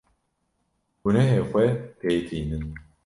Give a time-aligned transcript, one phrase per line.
[1.01, 1.65] Gunehê xwe
[1.99, 2.63] pê tînin.